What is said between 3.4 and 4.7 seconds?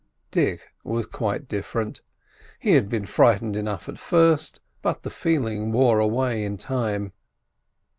enough at first;